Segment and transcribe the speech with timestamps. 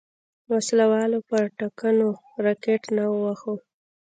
[0.51, 2.07] وسله والو پر ټانګونو
[2.45, 3.53] راکټ نه وواهه.